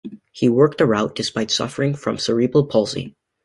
He 0.31 0.49
worked 0.49 0.81
a 0.81 0.87
route 0.87 1.13
despite 1.13 1.51
suffering 1.51 1.93
from 1.93 2.17
cerebral 2.17 2.65
palsy. 2.65 3.13